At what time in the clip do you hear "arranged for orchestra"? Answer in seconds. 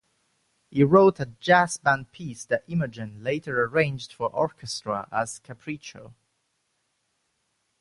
3.65-5.07